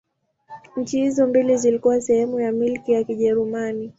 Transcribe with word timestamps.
Nchi 0.77 1.01
hizo 1.01 1.27
mbili 1.27 1.57
zilikuwa 1.57 2.01
sehemu 2.01 2.39
ya 2.39 2.51
Milki 2.51 2.91
ya 2.91 3.03
Kijerumani. 3.03 3.89